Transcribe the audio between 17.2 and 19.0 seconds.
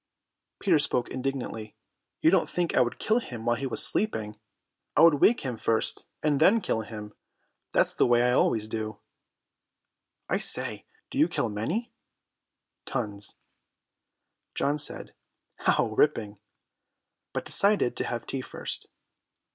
but decided to have tea first.